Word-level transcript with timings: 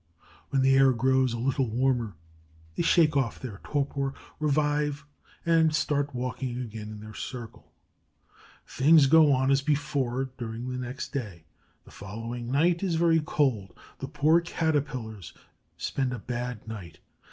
When 0.49 0.63
the 0.63 0.73
air 0.75 0.93
grows 0.93 1.31
a 1.31 1.37
little 1.37 1.69
warmer, 1.69 2.15
they 2.75 2.81
shake 2.81 3.15
off 3.15 3.39
their 3.39 3.61
torpor, 3.63 4.15
revive, 4.39 5.05
and 5.45 5.75
start 5.75 6.15
walking 6.15 6.57
again 6.59 6.89
in 6.89 7.01
their 7.01 7.13
circle. 7.13 7.71
Things 8.65 9.05
go 9.05 9.31
on 9.31 9.51
as 9.51 9.61
before 9.61 10.31
during 10.39 10.69
the 10.69 10.79
next 10.79 11.13
day. 11.13 11.43
The 11.85 11.91
following 11.91 12.49
night 12.49 12.81
is 12.81 12.95
very 12.95 13.19
cold. 13.23 13.77
The 13.99 14.07
poor 14.07 14.41
Caterpillars 14.41 15.33
spend 15.77 16.13
a 16.13 16.17
bad 16.17 16.67
night. 16.67 16.97